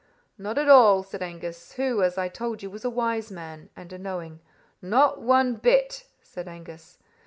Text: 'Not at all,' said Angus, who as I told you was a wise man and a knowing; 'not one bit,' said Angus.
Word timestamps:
'Not 0.35 0.57
at 0.57 0.67
all,' 0.67 1.03
said 1.03 1.21
Angus, 1.21 1.73
who 1.73 2.01
as 2.01 2.17
I 2.17 2.27
told 2.27 2.63
you 2.63 2.71
was 2.71 2.83
a 2.83 2.89
wise 2.89 3.29
man 3.31 3.69
and 3.75 3.93
a 3.93 3.99
knowing; 3.99 4.39
'not 4.81 5.21
one 5.21 5.57
bit,' 5.57 6.07
said 6.23 6.47
Angus. 6.47 6.97